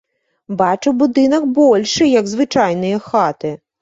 [0.61, 3.55] Бачу будынак большы, як звычайныя хаты.